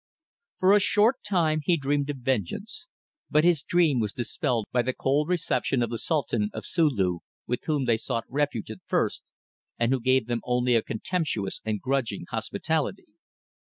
[0.57, 2.87] For a short time he dreamed of vengeance,
[3.29, 7.65] but his dream was dispelled by the cold reception of the Sultan of Sulu, with
[7.65, 9.31] whom they sought refuge at first
[9.77, 13.09] and who gave them only a contemptuous and grudging hospitality.